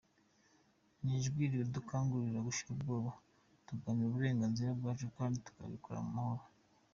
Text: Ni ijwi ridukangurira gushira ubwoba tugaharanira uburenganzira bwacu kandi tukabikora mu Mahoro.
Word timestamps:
Ni 1.01 1.11
ijwi 1.19 1.43
ridukangurira 1.51 2.39
gushira 2.47 2.69
ubwoba 2.73 3.09
tugaharanira 3.67 4.07
uburenganzira 4.09 4.69
bwacu 4.79 5.05
kandi 5.17 5.37
tukabikora 5.45 5.99
mu 6.05 6.11
Mahoro. 6.17 6.43